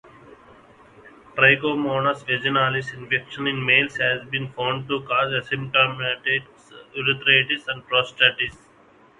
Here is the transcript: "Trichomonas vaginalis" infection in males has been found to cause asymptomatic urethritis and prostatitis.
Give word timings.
"Trichomonas 1.35 2.23
vaginalis" 2.29 2.91
infection 2.95 3.45
in 3.45 3.63
males 3.63 3.97
has 3.97 4.25
been 4.31 4.51
found 4.53 4.87
to 4.87 5.01
cause 5.03 5.31
asymptomatic 5.31 6.41
urethritis 6.97 7.67
and 7.67 7.87
prostatitis. 7.87 8.57